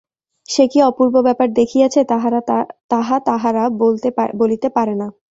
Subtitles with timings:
[0.45, 1.99] সে কি অপূর্ব ব্যাপার দেখিয়াছে
[2.91, 3.63] তাহা তাহারা
[4.39, 5.07] বলিতে পারে না।